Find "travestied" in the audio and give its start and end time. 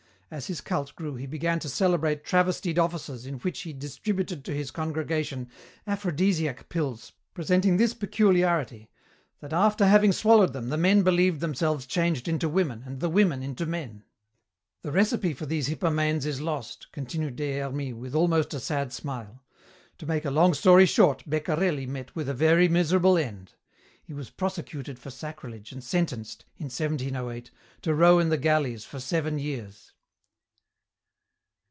2.23-2.79